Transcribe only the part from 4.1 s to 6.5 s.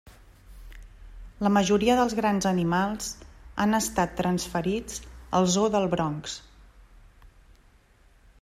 transferits al zoo del Bronx.